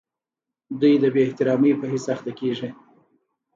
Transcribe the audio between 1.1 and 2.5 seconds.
بې احترامۍ په حس اخته